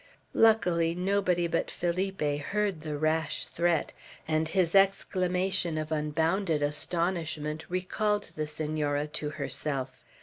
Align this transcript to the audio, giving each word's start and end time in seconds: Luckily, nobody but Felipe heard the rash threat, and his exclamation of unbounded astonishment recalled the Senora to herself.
Luckily, 0.33 0.95
nobody 0.95 1.45
but 1.45 1.69
Felipe 1.69 2.23
heard 2.41 2.81
the 2.81 2.97
rash 2.97 3.45
threat, 3.45 3.93
and 4.27 4.49
his 4.49 4.73
exclamation 4.73 5.77
of 5.77 5.91
unbounded 5.91 6.63
astonishment 6.63 7.65
recalled 7.69 8.31
the 8.35 8.47
Senora 8.47 9.05
to 9.05 9.29
herself. 9.29 9.91